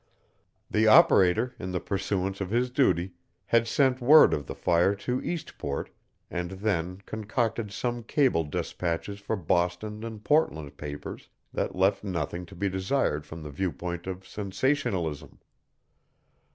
The 0.71 0.87
operator, 0.87 1.53
in 1.59 1.73
the 1.73 1.79
pursuance 1.79 2.41
of 2.41 2.49
his 2.49 2.71
duty, 2.71 3.11
had 3.45 3.67
sent 3.67 4.01
word 4.01 4.33
of 4.33 4.47
the 4.47 4.55
fire 4.55 4.95
to 4.95 5.21
Eastport, 5.21 5.91
and 6.31 6.49
then 6.49 7.03
concocted 7.05 7.71
some 7.71 8.01
cable 8.01 8.43
despatches 8.43 9.19
for 9.19 9.35
Boston 9.35 10.03
and 10.03 10.23
Portland 10.23 10.75
papers 10.75 11.29
that 11.53 11.75
left 11.75 12.03
nothing 12.03 12.47
to 12.47 12.55
be 12.55 12.67
desired 12.67 13.27
from 13.27 13.43
the 13.43 13.51
viewpoint 13.51 14.07
of 14.07 14.27
sensationalism. 14.27 15.37